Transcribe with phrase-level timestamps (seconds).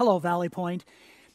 [0.00, 0.86] Hello, Valley Point.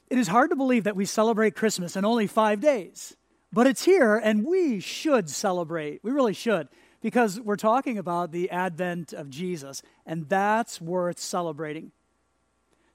[0.09, 3.15] It is hard to believe that we celebrate Christmas in only five days,
[3.53, 6.03] but it's here and we should celebrate.
[6.03, 6.67] We really should
[6.99, 11.91] because we're talking about the advent of Jesus, and that's worth celebrating.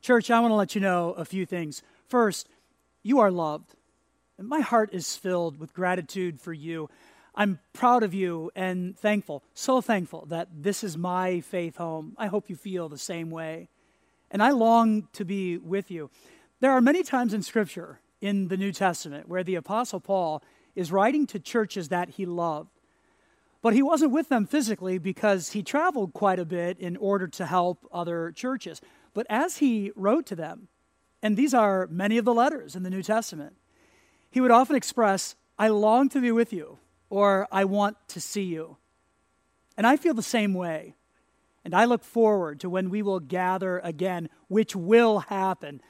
[0.02, 1.84] Church, I want to let you know a few things.
[2.08, 2.48] First,
[3.04, 3.76] you are loved.
[4.38, 6.90] And my heart is filled with gratitude for you.
[7.32, 12.16] I'm proud of you and thankful, so thankful that this is my faith home.
[12.18, 13.68] I hope you feel the same way.
[14.30, 16.10] And I long to be with you.
[16.60, 20.42] There are many times in Scripture in the New Testament where the Apostle Paul
[20.74, 22.70] is writing to churches that he loved.
[23.62, 27.46] But he wasn't with them physically because he traveled quite a bit in order to
[27.46, 28.80] help other churches.
[29.12, 30.68] But as he wrote to them,
[31.22, 33.56] and these are many of the letters in the New Testament,
[34.30, 36.78] he would often express, I long to be with you,
[37.10, 38.76] or I want to see you.
[39.76, 40.94] And I feel the same way.
[41.64, 45.80] And I look forward to when we will gather again, which will happen.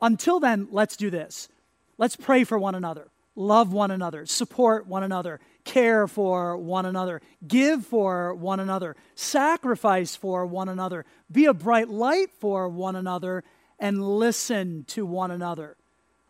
[0.00, 1.48] Until then, let's do this.
[1.98, 7.20] Let's pray for one another, love one another, support one another, care for one another,
[7.46, 13.44] give for one another, sacrifice for one another, be a bright light for one another,
[13.78, 15.76] and listen to one another.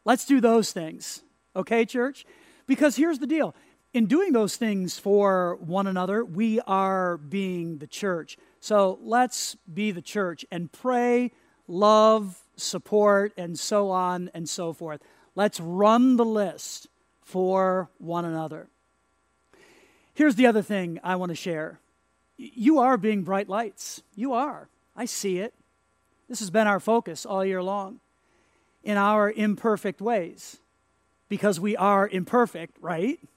[0.05, 1.23] Let's do those things,
[1.57, 2.27] okay, church?
[2.67, 3.55] Because here's the deal
[3.95, 8.37] in doing those things for one another, we are being the church.
[8.63, 11.33] So let's be the church and pray,
[11.67, 15.01] love, support, and so on and so forth.
[15.35, 16.87] Let's run the list
[17.21, 18.69] for one another.
[20.15, 21.81] Here's the other thing I want to share
[22.37, 24.05] you are being bright lights.
[24.15, 24.69] You are.
[24.95, 25.55] I see it.
[26.29, 27.99] This has been our focus all year long
[28.85, 30.61] in our imperfect ways
[31.29, 33.19] because we are imperfect, right?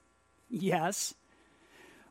[0.48, 1.16] Yes.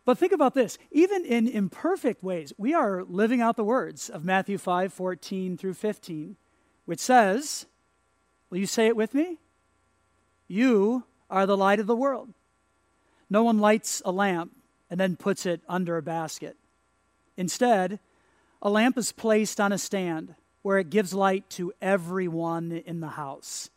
[0.05, 0.79] But think about this.
[0.91, 5.75] Even in imperfect ways, we are living out the words of Matthew 5 14 through
[5.75, 6.37] 15,
[6.85, 7.67] which says,
[8.51, 9.39] Will you say it with me?
[10.47, 12.35] You are the light of the world.
[13.31, 14.53] No one lights a lamp
[14.91, 16.57] and then puts it under a basket.
[17.37, 17.99] Instead,
[18.63, 23.09] a lamp is placed on a stand where it gives light to everyone in the
[23.09, 23.71] house.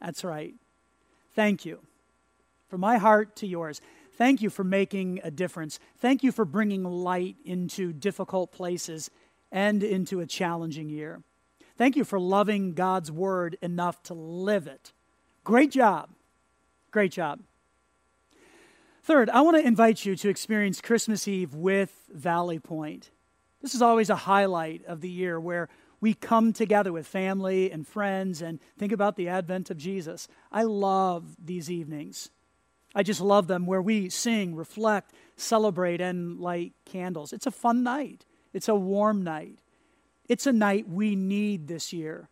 [0.00, 0.54] That's right.
[1.34, 1.80] Thank you.
[2.68, 3.80] From my heart to yours,
[4.16, 5.78] thank you for making a difference.
[5.98, 9.10] Thank you for bringing light into difficult places
[9.52, 11.22] and into a challenging year.
[11.76, 14.92] Thank you for loving God's word enough to live it.
[15.42, 16.10] Great job.
[16.90, 17.40] Great job.
[19.02, 23.10] Third, I want to invite you to experience Christmas Eve with Valley Point.
[23.60, 25.68] This is always a highlight of the year where
[26.00, 30.28] we come together with family and friends and think about the advent of Jesus.
[30.52, 32.30] I love these evenings.
[32.94, 37.32] I just love them where we sing, reflect, celebrate, and light candles.
[37.32, 39.58] It's a fun night, it's a warm night.
[40.26, 42.30] It's a night we need this year.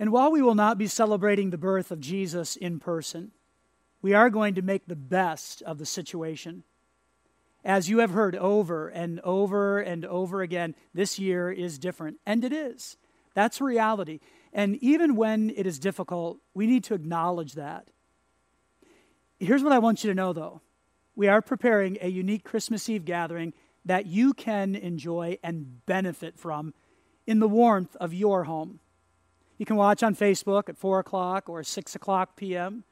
[0.00, 3.30] And while we will not be celebrating the birth of Jesus in person,
[4.00, 6.64] we are going to make the best of the situation.
[7.64, 12.18] As you have heard over and over and over again, this year is different.
[12.26, 12.96] And it is.
[13.34, 14.18] That's reality.
[14.52, 17.88] And even when it is difficult, we need to acknowledge that.
[19.44, 20.60] Here's what I want you to know, though
[21.14, 23.52] we are preparing a unique Christmas Eve gathering
[23.84, 26.72] that you can enjoy and benefit from
[27.26, 28.80] in the warmth of your home.
[29.58, 32.84] You can watch on Facebook at 4 o'clock or 6 o'clock p.m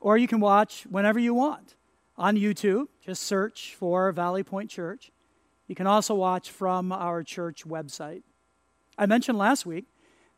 [0.00, 1.76] or you can watch whenever you want
[2.16, 2.86] on YouTube.
[3.04, 5.12] Just search for Valley Point Church.
[5.68, 8.22] You can also watch from our church website.
[8.98, 9.84] I mentioned last week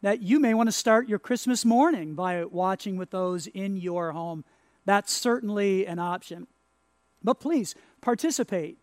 [0.02, 4.12] that you may want to start your Christmas morning by watching with those in your
[4.12, 4.44] home.
[4.84, 6.46] That's certainly an option.
[7.22, 8.78] But please participate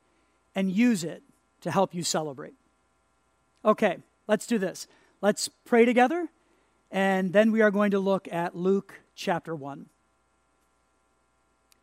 [0.56, 1.24] and use it
[1.62, 2.54] to help you celebrate.
[3.66, 4.88] Okay, let's do this.
[5.22, 6.30] Let's pray together,
[6.92, 9.88] and then we are going to look at Luke chapter 1.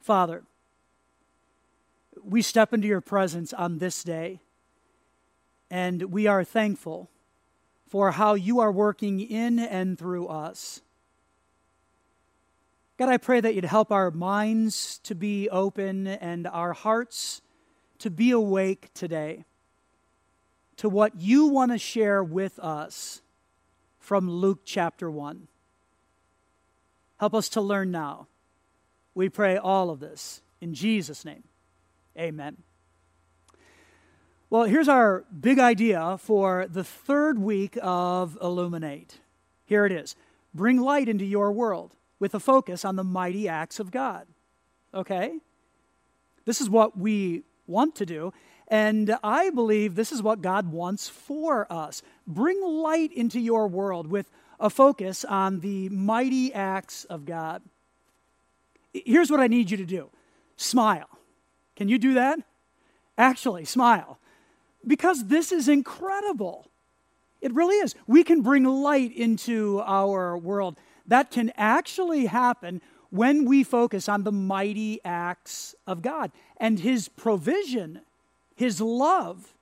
[0.01, 0.45] Father,
[2.23, 4.41] we step into your presence on this day,
[5.71, 7.11] and we are thankful
[7.87, 10.81] for how you are working in and through us.
[12.99, 17.43] God, I pray that you'd help our minds to be open and our hearts
[17.99, 19.45] to be awake today
[20.79, 23.21] to what you want to share with us
[23.99, 25.47] from Luke chapter 1.
[27.19, 28.29] Help us to learn now
[29.15, 31.43] we pray all of this in Jesus' name.
[32.19, 32.57] Amen.
[34.49, 39.19] Well, here's our big idea for the third week of Illuminate.
[39.67, 40.17] Here it is
[40.55, 44.27] Bring light into your world with a focus on the mighty acts of God.
[44.95, 45.39] Okay?
[46.45, 48.33] This is what we want to do.
[48.69, 52.03] And I believe this is what God wants for us.
[52.27, 57.63] Bring light into your world with a focus on the mighty acts of God.
[58.93, 60.11] Here's what I need you to do
[60.57, 61.09] smile.
[61.77, 62.39] Can you do that?
[63.19, 64.19] Actually, smile.
[64.87, 66.67] Because this is incredible.
[67.41, 67.95] It really is.
[68.07, 70.79] We can bring light into our world.
[71.09, 72.81] That can actually happen
[73.11, 78.01] when we focus on the mighty acts of God and His provision,
[78.55, 79.55] His love,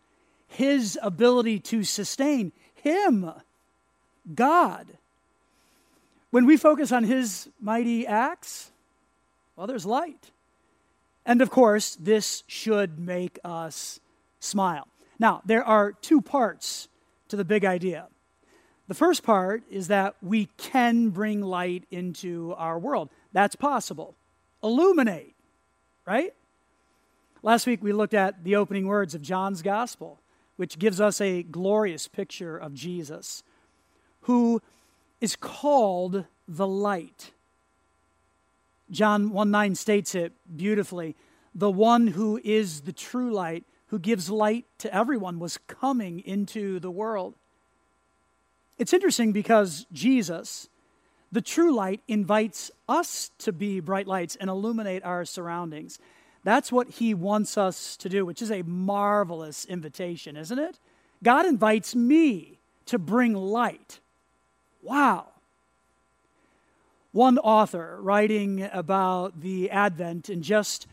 [0.48, 3.30] His ability to sustain, Him,
[4.34, 4.86] God.
[6.30, 8.70] When we focus on His mighty acts,
[9.56, 10.30] well, there's light.
[11.26, 14.00] And of course, this should make us
[14.40, 14.88] smile.
[15.18, 16.88] Now, there are two parts
[17.28, 18.08] to the big idea.
[18.86, 23.08] The first part is that we can bring light into our world.
[23.32, 24.14] That's possible.
[24.62, 25.34] Illuminate,
[26.06, 26.34] right?
[27.42, 30.20] Last week we looked at the opening words of John's gospel,
[30.56, 33.42] which gives us a glorious picture of Jesus,
[34.22, 34.60] who
[35.20, 37.32] is called the light.
[38.90, 41.16] John 1 9 states it beautifully.
[41.54, 46.80] The one who is the true light, who gives light to everyone, was coming into
[46.80, 47.34] the world.
[48.78, 50.68] It's interesting because Jesus,
[51.30, 55.98] the true light, invites us to be bright lights and illuminate our surroundings.
[56.42, 60.78] That's what he wants us to do, which is a marvelous invitation, isn't it?
[61.22, 64.00] God invites me to bring light.
[64.82, 65.28] Wow.
[67.12, 70.86] One author writing about the Advent in just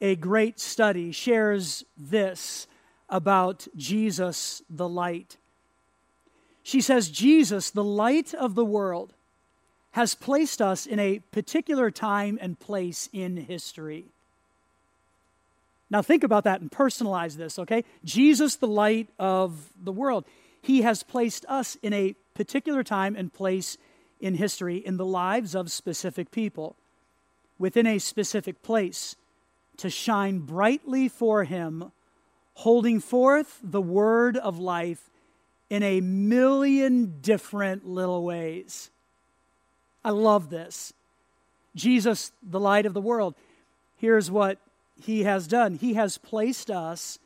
[0.00, 2.66] a great study shares this
[3.08, 5.36] about Jesus the light.
[6.64, 9.12] She says, Jesus, the light of the world,
[9.92, 14.06] has placed us in a particular time and place in history.
[15.90, 17.84] Now, think about that and personalize this, okay?
[18.04, 20.24] Jesus, the light of the world,
[20.62, 23.76] he has placed us in a particular time and place
[24.18, 26.76] in history in the lives of specific people
[27.58, 29.16] within a specific place
[29.76, 31.92] to shine brightly for him,
[32.54, 35.10] holding forth the word of life
[35.70, 38.90] in a million different little ways.
[40.04, 40.92] I love this.
[41.74, 43.34] Jesus, the light of the world,
[43.96, 44.58] here's what
[45.02, 47.18] he has done He has placed us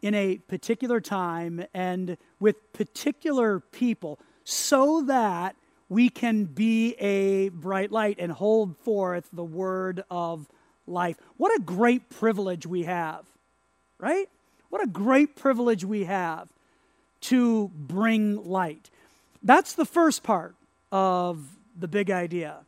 [0.00, 5.56] in a particular time and with particular people so that
[5.88, 10.48] we can be a bright light and hold forth the word of
[10.86, 11.16] life.
[11.36, 13.24] What a great privilege we have,
[13.98, 14.28] right?
[14.70, 16.48] What a great privilege we have
[17.24, 18.90] to bring light.
[19.42, 20.54] That's the first part
[20.92, 22.58] of the big idea.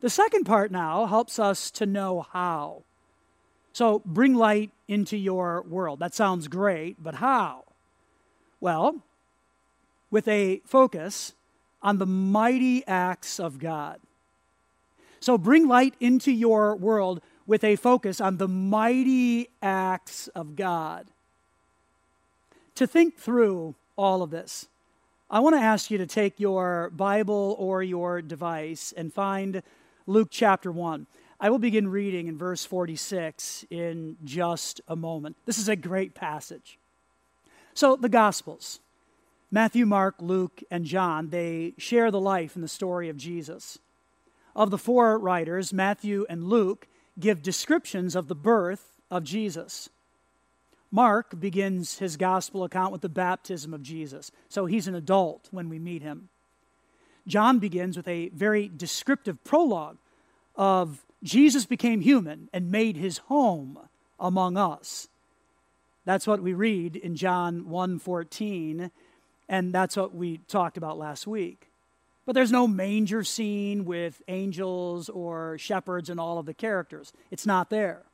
[0.00, 2.82] The second part now helps us to know how.
[3.72, 5.98] So, bring light into your world.
[6.00, 7.64] That sounds great, but how?
[8.60, 9.00] Well,
[10.10, 11.32] with a focus
[11.82, 14.00] on the mighty acts of God.
[15.20, 21.06] So, bring light into your world with a focus on the mighty acts of God.
[22.74, 24.68] To think through all of this.
[25.30, 29.62] I want to ask you to take your Bible or your device and find
[30.06, 31.06] Luke chapter 1.
[31.40, 35.36] I will begin reading in verse 46 in just a moment.
[35.46, 36.78] This is a great passage.
[37.74, 38.80] So, the Gospels
[39.50, 43.78] Matthew, Mark, Luke, and John, they share the life and the story of Jesus.
[44.56, 46.86] Of the four writers, Matthew and Luke
[47.18, 49.88] give descriptions of the birth of Jesus.
[50.94, 54.30] Mark begins his gospel account with the baptism of Jesus.
[54.48, 56.28] So he's an adult when we meet him.
[57.26, 59.96] John begins with a very descriptive prologue
[60.54, 63.76] of Jesus became human and made his home
[64.20, 65.08] among us.
[66.04, 68.92] That's what we read in John 1:14
[69.48, 71.72] and that's what we talked about last week.
[72.24, 77.12] But there's no manger scene with angels or shepherds and all of the characters.
[77.32, 78.04] It's not there.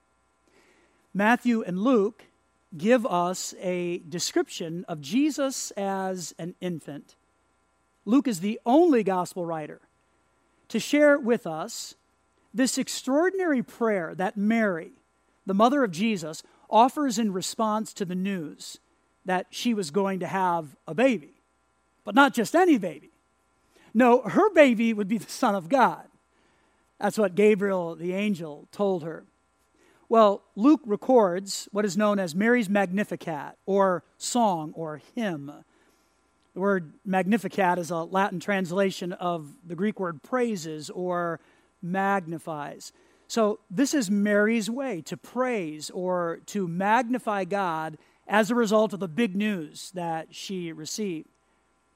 [1.13, 2.25] Matthew and Luke
[2.77, 7.17] give us a description of Jesus as an infant.
[8.05, 9.81] Luke is the only gospel writer
[10.69, 11.95] to share with us
[12.55, 14.93] this extraordinary prayer that Mary,
[15.47, 18.79] the mother of Jesus, offers in response to the news
[19.25, 21.35] that she was going to have a baby.
[22.05, 23.11] But not just any baby.
[23.93, 26.07] No, her baby would be the Son of God.
[27.01, 29.25] That's what Gabriel the angel told her.
[30.11, 35.53] Well, Luke records what is known as Mary's Magnificat, or song, or hymn.
[36.53, 41.39] The word Magnificat is a Latin translation of the Greek word praises or
[41.81, 42.91] magnifies.
[43.29, 48.99] So, this is Mary's way to praise or to magnify God as a result of
[48.99, 51.29] the big news that she received.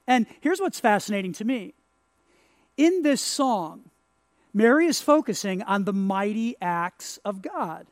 [0.07, 1.73] And here's what's fascinating to me
[2.77, 3.89] in this song,
[4.53, 7.87] Mary is focusing on the mighty acts of God.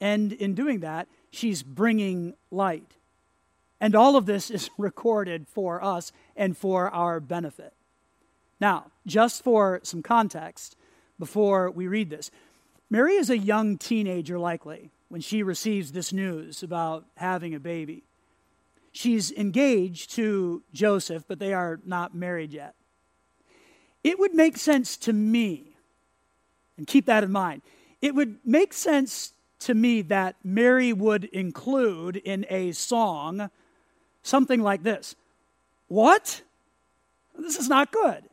[0.00, 2.96] And in doing that, she's bringing light.
[3.80, 7.74] And all of this is recorded for us and for our benefit.
[8.60, 10.76] Now, just for some context,
[11.18, 12.30] before we read this,
[12.90, 18.04] Mary is a young teenager, likely, when she receives this news about having a baby.
[18.92, 22.74] She's engaged to Joseph, but they are not married yet.
[24.02, 25.76] It would make sense to me,
[26.76, 27.62] and keep that in mind,
[28.00, 33.50] it would make sense to me that Mary would include in a song
[34.22, 35.16] something like this
[35.88, 36.42] What?
[37.38, 38.24] This is not good.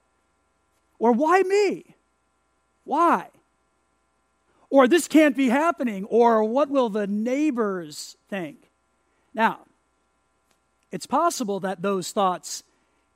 [0.98, 1.96] Or why me?
[2.86, 3.30] Why?
[4.70, 6.06] Or this can't be happening.
[6.06, 8.72] Or what will the neighbors think?
[9.34, 9.60] Now,
[10.92, 12.64] it's possible that those thoughts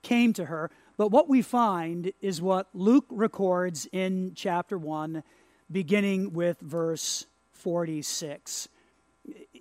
[0.03, 5.23] came to her, but what we find is what Luke records in chapter 1,
[5.71, 7.25] beginning with verse
[7.59, 8.67] 46.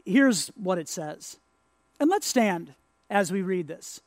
[0.05, 1.39] Here's what it says.
[2.01, 2.75] And let's stand
[3.11, 4.01] as we read this.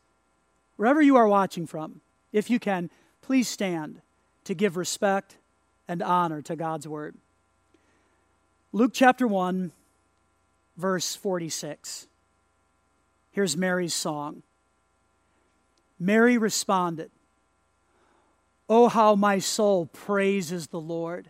[0.78, 2.90] Wherever you are watching from, if you can,
[3.22, 4.02] please stand
[4.46, 5.38] to give respect
[5.88, 7.16] and honor to God's word.
[8.72, 9.72] Luke chapter 1,
[10.78, 12.08] verse 46.
[13.32, 14.44] Here's Mary's song.
[16.00, 17.12] Mary responded,
[18.70, 21.30] Oh, how my soul praises the Lord,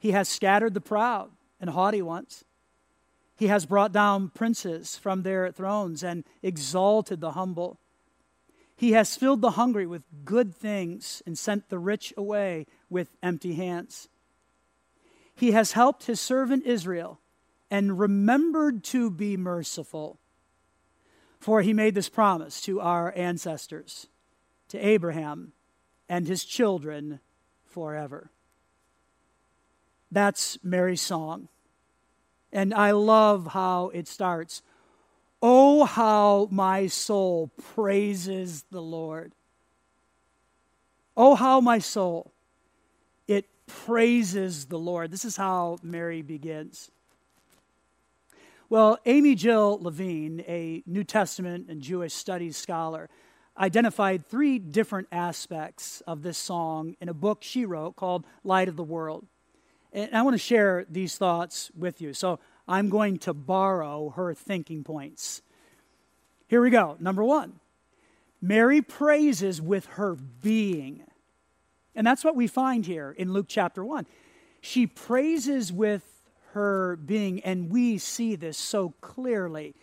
[0.00, 1.30] He has scattered the proud
[1.60, 2.42] and haughty ones.
[3.36, 7.78] He has brought down princes from their thrones and exalted the humble.
[8.74, 13.54] He has filled the hungry with good things and sent the rich away with empty
[13.54, 14.08] hands.
[15.34, 17.20] He has helped his servant Israel
[17.70, 20.18] and remembered to be merciful.
[21.38, 24.08] For he made this promise to our ancestors,
[24.68, 25.52] to Abraham
[26.08, 27.20] and his children
[27.64, 28.30] forever.
[30.10, 31.48] That's Mary's song.
[32.52, 34.62] And I love how it starts.
[35.42, 39.32] Oh, how my soul praises the Lord.
[41.16, 42.32] Oh, how my soul,
[43.28, 45.10] it praises the Lord.
[45.10, 46.90] This is how Mary begins.
[48.68, 53.10] Well, Amy Jill Levine, a New Testament and Jewish studies scholar,
[53.58, 58.76] identified three different aspects of this song in a book she wrote called Light of
[58.76, 59.26] the World.
[59.92, 62.12] And I want to share these thoughts with you.
[62.14, 65.42] So I'm going to borrow her thinking points.
[66.46, 66.96] Here we go.
[67.00, 67.60] Number one
[68.40, 71.02] Mary praises with her being.
[71.94, 74.06] And that's what we find here in Luke chapter 1.
[74.60, 76.04] She praises with
[76.52, 79.74] her being, and we see this so clearly.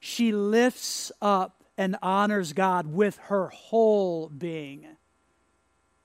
[0.00, 4.86] She lifts up and honors God with her whole being.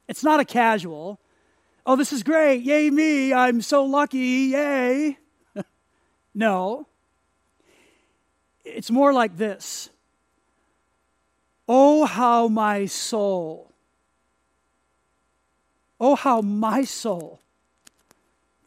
[0.08, 1.21] It's not a casual,
[1.86, 5.18] oh, this is great, yay me, I'm so lucky, yay.
[6.34, 6.88] no.
[8.64, 9.90] It's more like this
[11.68, 13.72] Oh, how my soul,
[16.00, 17.40] oh, how my soul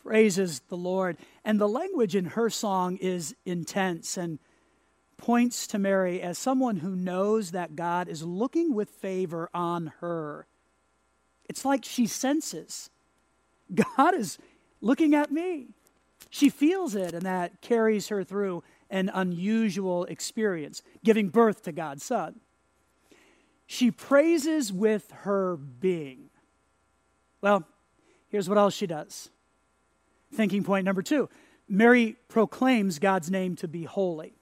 [0.02, 1.16] praises the Lord.
[1.44, 4.38] And the language in her song is intense and
[5.16, 10.47] points to Mary as someone who knows that God is looking with favor on her.
[11.49, 12.90] It's like she senses
[13.73, 14.38] God is
[14.80, 15.68] looking at me.
[16.30, 22.04] She feels it, and that carries her through an unusual experience, giving birth to God's
[22.04, 22.40] Son.
[23.66, 26.30] She praises with her being.
[27.40, 27.64] Well,
[28.28, 29.30] here's what else she does.
[30.33, 31.28] Thinking point number two
[31.68, 34.35] Mary proclaims God's name to be holy.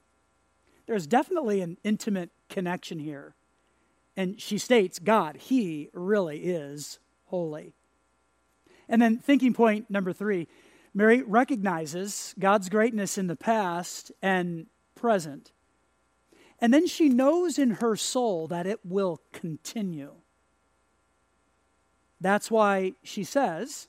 [0.87, 3.35] There's definitely an intimate connection here.
[4.17, 7.75] And she states, God, He really is holy.
[8.93, 10.47] And then thinking point number three
[10.95, 15.53] Mary recognizes God's greatness in the past and present.
[16.61, 20.13] And then she knows in her soul that it will continue.
[22.21, 23.89] That's why she says,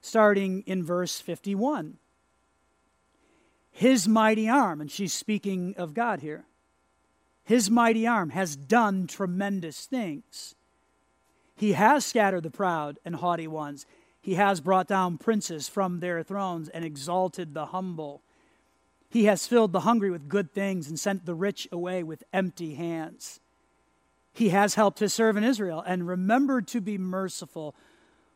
[0.00, 1.98] starting in verse 51,
[3.70, 6.46] His mighty arm, and she's speaking of God here,
[7.44, 10.54] His mighty arm has done tremendous things.
[11.54, 13.84] He has scattered the proud and haughty ones.
[14.20, 18.22] He has brought down princes from their thrones and exalted the humble.
[19.08, 22.74] He has filled the hungry with good things and sent the rich away with empty
[22.74, 23.40] hands.
[24.32, 27.74] He has helped his servant Israel and remembered to be merciful,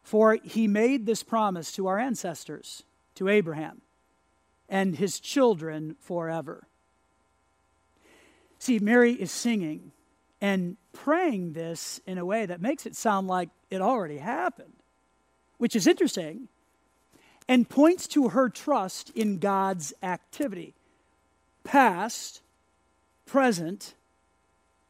[0.02, 2.82] for he made this promise to our ancestors,
[3.14, 3.82] to Abraham,
[4.68, 6.66] and his children forever.
[8.58, 9.92] See, Mary is singing
[10.40, 14.81] and praying this in a way that makes it sound like it already happened,
[15.62, 16.48] which is interesting
[17.46, 20.74] and points to her trust in God's activity,
[21.62, 22.40] past,
[23.26, 23.94] present,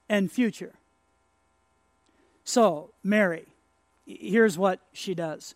[0.09, 0.73] and future.
[2.43, 3.45] So, Mary,
[4.07, 5.55] here's what she does.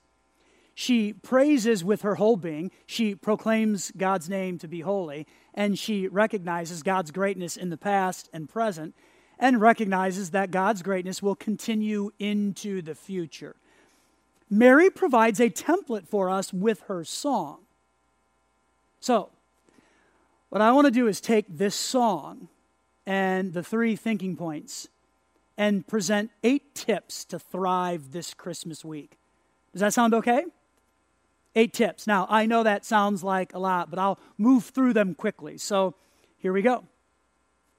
[0.75, 2.71] She praises with her whole being.
[2.85, 8.29] She proclaims God's name to be holy and she recognizes God's greatness in the past
[8.35, 8.95] and present,
[9.39, 13.57] and recognizes that God's greatness will continue into the future.
[14.49, 17.59] Mary provides a template for us with her song.
[19.01, 19.31] So,
[20.49, 22.49] what I want to do is take this song
[23.05, 24.89] and the three thinking points
[25.59, 29.19] and present eight tips to thrive this Christmas week.
[29.73, 30.45] Does that sound okay?
[31.55, 32.07] Eight tips.
[32.07, 35.59] Now, I know that sounds like a lot, but I'll move through them quickly.
[35.59, 35.95] So
[36.39, 36.85] here we go.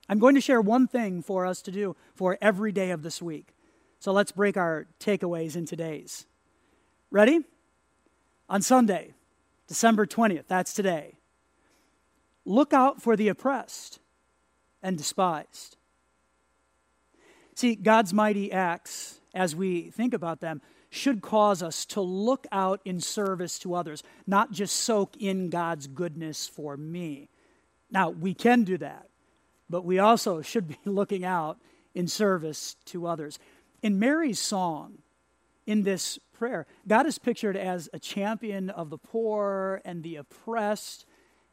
[0.09, 3.21] I'm going to share one thing for us to do for every day of this
[3.21, 3.53] week.
[3.99, 6.25] So let's break our takeaways into days.
[7.09, 7.39] Ready?
[8.49, 9.13] On Sunday,
[9.67, 11.15] December 20th, that's today,
[12.45, 13.99] look out for the oppressed
[14.81, 15.77] and despised.
[17.55, 22.81] See, God's mighty acts, as we think about them, should cause us to look out
[22.85, 27.29] in service to others, not just soak in God's goodness for me.
[27.89, 29.09] Now, we can do that,
[29.69, 31.57] but we also should be looking out
[31.95, 33.39] in service to others.
[33.81, 34.99] In Mary's song,
[35.67, 41.05] in this prayer, God is pictured as a champion of the poor and the oppressed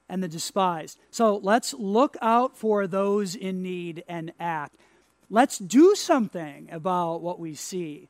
[0.08, 0.98] and the despised.
[1.10, 4.76] So let's look out for those in need and act.
[5.28, 8.08] Let's do something about what we see.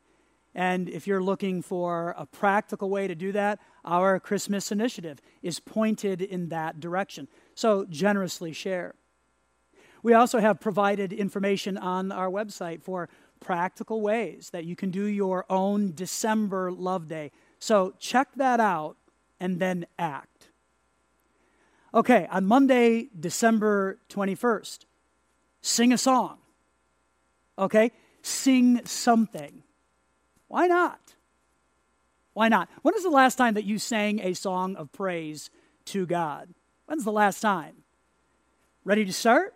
[0.54, 5.58] And if you're looking for a practical way to do that, our Christmas initiative is
[5.58, 7.28] pointed in that direction.
[7.54, 8.94] So generously share.
[10.02, 13.08] We also have provided information on our website for
[13.44, 17.30] practical ways that you can do your own December Love Day.
[17.60, 18.96] So check that out
[19.38, 20.48] and then act.
[21.92, 24.80] Okay, on Monday, December 21st,
[25.62, 26.38] sing a song.
[27.56, 27.92] Okay?
[28.22, 29.62] Sing something.
[30.48, 31.14] Why not?
[32.32, 32.68] Why not?
[32.82, 35.50] When is the last time that you sang a song of praise
[35.86, 36.48] to God?
[36.86, 37.76] When's the last time?
[38.84, 39.54] Ready to start?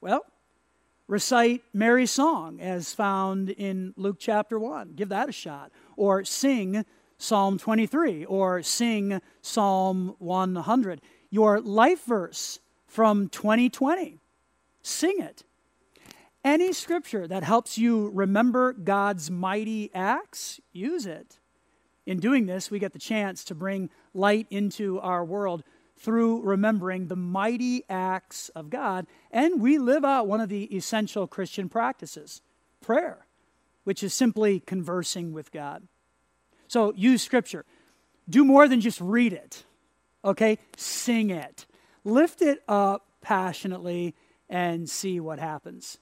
[0.00, 0.24] Well,
[1.08, 4.92] recite Mary's song as found in Luke chapter 1.
[4.96, 5.70] Give that a shot.
[5.96, 6.84] Or sing
[7.18, 11.00] Psalm 23 or sing Psalm 100.
[11.30, 14.18] Your life verse from 2020.
[14.82, 15.44] Sing it
[16.46, 21.40] any scripture that helps you remember God's mighty acts, use it.
[22.06, 25.64] In doing this, we get the chance to bring light into our world
[25.98, 31.26] through remembering the mighty acts of God, and we live out one of the essential
[31.26, 32.42] Christian practices
[32.80, 33.26] prayer,
[33.84, 35.88] which is simply conversing with God.
[36.68, 37.64] So use scripture.
[38.28, 39.64] Do more than just read it,
[40.24, 40.58] okay?
[40.76, 41.66] Sing it.
[42.04, 44.14] Lift it up passionately
[44.48, 45.98] and see what happens.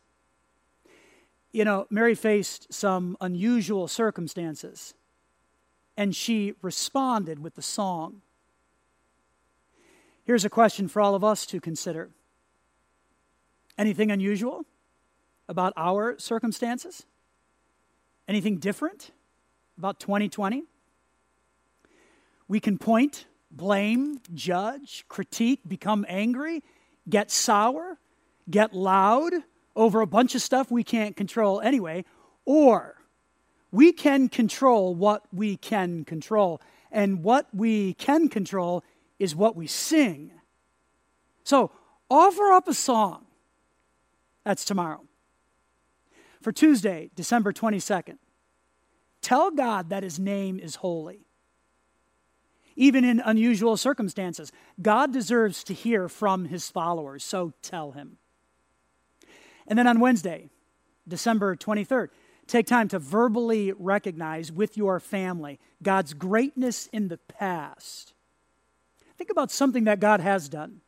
[1.53, 4.95] You know, Mary faced some unusual circumstances,
[5.97, 8.23] and she responded with the song.
[10.25, 12.11] Here's a question for all of us to consider
[13.77, 14.65] Anything unusual
[15.49, 17.05] about our circumstances?
[18.29, 19.11] Anything different
[19.77, 20.63] about 2020?
[22.47, 26.63] We can point, blame, judge, critique, become angry,
[27.09, 27.99] get sour,
[28.49, 29.33] get loud,
[29.77, 32.05] over a bunch of stuff we can't control anyway,
[32.45, 33.03] or
[33.73, 36.61] we can control what we can control.
[36.93, 38.85] And what we can control
[39.25, 40.31] is what we sing.
[41.43, 41.73] So
[42.09, 43.25] offer up a song.
[44.45, 45.01] That's tomorrow.
[46.41, 48.19] For Tuesday, December 22nd,
[49.23, 51.27] tell God that His name is holy.
[52.77, 58.19] Even in unusual circumstances, God deserves to hear from His followers, so tell Him.
[59.67, 60.51] And then on Wednesday,
[61.09, 62.09] December 23rd,
[62.47, 68.14] take time to verbally recognize with your family God's greatness in the past.
[69.17, 70.81] Think about something that God has done.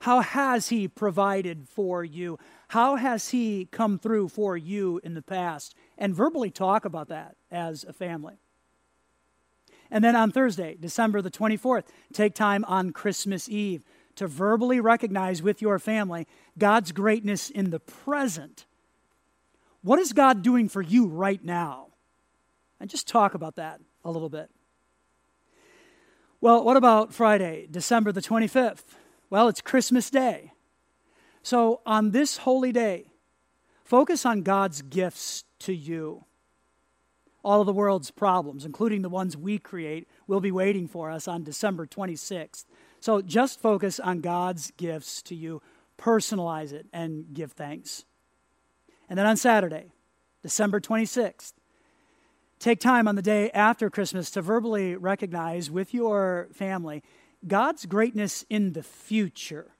[0.00, 2.38] How has He provided for you?
[2.68, 5.76] How has He come through for you in the past?
[5.96, 8.34] And verbally talk about that as a family.
[9.92, 13.84] And then on Thursday, December the 24th, take time on Christmas Eve
[14.16, 16.26] to verbally recognize with your family
[16.58, 18.66] God's greatness in the present.
[19.82, 21.88] What is God doing for you right now?
[22.80, 24.50] And just talk about that a little bit.
[26.42, 28.82] Well, what about Friday, December the 25th?
[29.30, 30.50] Well, it's Christmas Day.
[31.44, 33.12] So on this holy day,
[33.84, 36.24] focus on God's gifts to you
[37.44, 41.28] all of the world's problems, including the ones we create, will be waiting for us
[41.28, 42.64] on December 26th.
[42.98, 45.62] So just focus on God's gifts to you,
[45.96, 48.04] personalize it, and give thanks.
[49.08, 49.92] And then on Saturday,
[50.42, 51.52] December 26th,
[52.62, 57.02] take time on the day after Christmas to verbally recognize with your family
[57.46, 59.72] God's greatness in the future.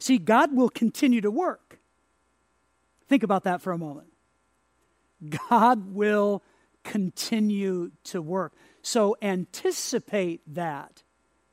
[0.00, 1.78] See, God will continue to work.
[3.08, 4.08] Think about that for a moment.
[5.48, 6.42] God will
[6.82, 8.52] continue to work.
[8.82, 11.04] So anticipate that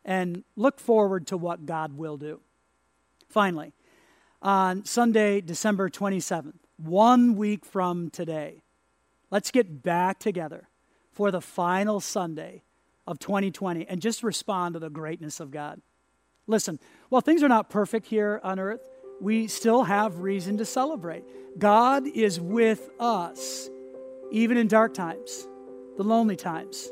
[0.04, 2.42] and look forward to what God will do.
[3.30, 3.72] Finally,
[4.42, 8.63] on Sunday, December 27th, one week from today,
[9.34, 10.70] let's get back together
[11.12, 12.62] for the final Sunday
[13.08, 15.82] of 2020 and just respond to the greatness of God.
[16.46, 18.88] Listen, while things are not perfect here on earth,
[19.20, 21.24] we still have reason to celebrate.
[21.58, 23.72] God is with us
[24.32, 25.48] even in dark times,
[25.98, 26.92] the lonely times,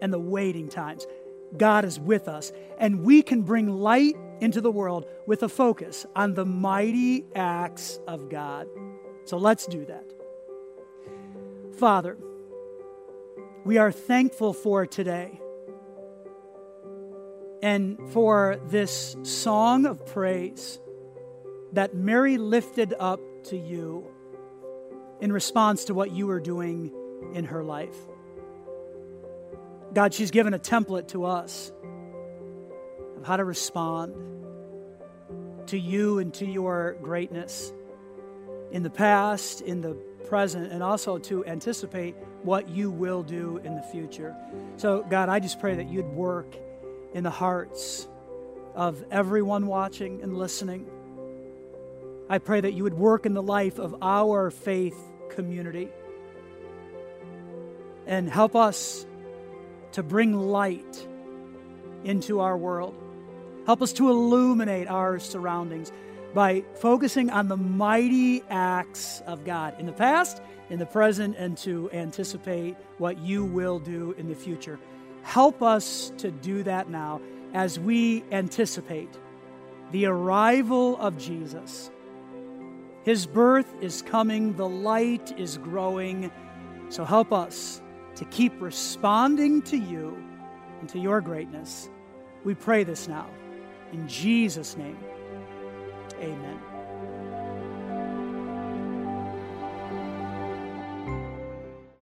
[0.00, 1.08] and the waiting times,
[1.56, 2.52] God is with us.
[2.78, 7.98] And we can bring light into the world with a focus on the mighty acts
[8.06, 8.68] of God.
[9.24, 10.13] So let's do that.
[11.78, 12.16] Father,
[13.64, 15.40] we are thankful for today
[17.62, 20.78] and for this song of praise
[21.72, 24.06] that Mary lifted up to you
[25.20, 26.92] in response to what you are doing
[27.34, 27.96] in her life.
[29.92, 31.72] God, she's given a template to us
[33.16, 34.14] of how to respond
[35.66, 37.72] to you and to your greatness
[38.70, 39.96] in the past, in the
[40.34, 44.34] present, and also to anticipate what you will do in the future.
[44.78, 46.56] So, God, I just pray that you'd work
[47.12, 48.08] in the hearts
[48.74, 50.88] of everyone watching and listening.
[52.28, 54.98] I pray that you would work in the life of our faith
[55.30, 55.88] community
[58.04, 59.06] and help us
[59.92, 61.06] to bring light
[62.02, 62.96] into our world.
[63.66, 65.92] Help us to illuminate our surroundings
[66.34, 71.56] by focusing on the mighty acts of God in the past, in the present, and
[71.58, 74.78] to anticipate what you will do in the future.
[75.22, 77.20] Help us to do that now
[77.54, 79.08] as we anticipate
[79.92, 81.90] the arrival of Jesus
[83.04, 86.32] his birth is coming, the light is growing.
[86.88, 87.82] So help us
[88.16, 90.16] to keep responding to you
[90.80, 91.90] and to your greatness.
[92.44, 93.28] We pray this now.
[93.92, 94.96] In Jesus' name,
[96.24, 96.73] amen.